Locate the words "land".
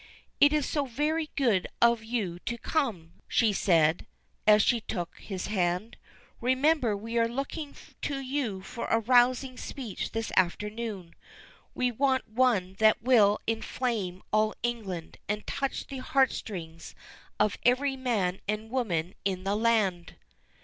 19.55-20.15